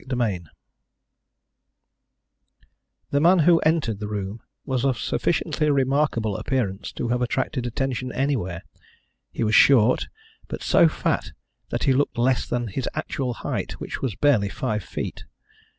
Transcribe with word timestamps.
CHAPTER 0.00 0.16
VIII 0.16 0.42
The 3.10 3.20
man 3.20 3.40
who 3.40 3.58
entered 3.66 4.00
the 4.00 4.08
room 4.08 4.40
was 4.64 4.82
of 4.82 4.96
sufficiently 4.98 5.68
remarkable 5.70 6.38
appearance 6.38 6.90
to 6.92 7.08
have 7.08 7.20
attracted 7.20 7.66
attention 7.66 8.10
anywhere. 8.12 8.62
He 9.30 9.44
was 9.44 9.54
short, 9.54 10.08
but 10.48 10.62
so 10.62 10.88
fat 10.88 11.32
that 11.68 11.84
he 11.84 11.92
looked 11.92 12.16
less 12.16 12.46
than 12.48 12.68
his 12.68 12.88
actual 12.94 13.34
height, 13.44 13.72
which 13.72 14.00
was 14.00 14.14
barely 14.16 14.48
five 14.48 14.82
feet. 14.82 15.24